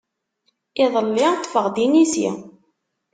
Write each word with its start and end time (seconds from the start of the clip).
Iḍelli 0.83 1.27
ṭṭfeɣ-d 1.35 1.75
inisi. 1.85 2.29